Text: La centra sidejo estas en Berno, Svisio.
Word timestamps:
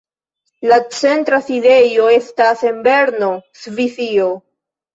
La 0.71 0.79
centra 0.99 1.39
sidejo 1.49 2.09
estas 2.15 2.65
en 2.73 2.81
Berno, 2.89 3.31
Svisio. 3.63 4.35